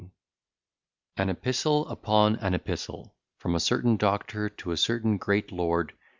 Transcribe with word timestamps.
_]AN 1.17 1.29
EPISTLE 1.29 1.87
UPON 1.87 2.35
AN 2.37 2.55
EPISTLE 2.55 3.15
FROM 3.37 3.53
A 3.53 3.59
CERTAIN 3.59 3.97
DOCTOR 3.97 4.49
TO 4.49 4.71
A 4.71 4.77
CERTAIN 4.77 5.17
GREAT 5.19 5.51
LORD. 5.51 5.93